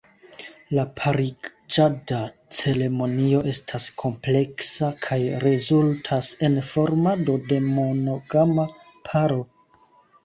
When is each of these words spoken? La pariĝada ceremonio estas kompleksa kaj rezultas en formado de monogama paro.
La 0.75 0.83
pariĝada 0.99 2.21
ceremonio 2.61 3.41
estas 3.53 3.85
kompleksa 4.03 4.91
kaj 5.05 5.21
rezultas 5.47 6.33
en 6.49 6.59
formado 6.73 7.37
de 7.53 7.61
monogama 7.71 8.67
paro. 9.11 9.43